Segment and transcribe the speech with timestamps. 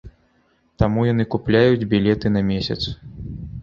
[0.85, 2.81] Таму яны купляюць білеты на месяц.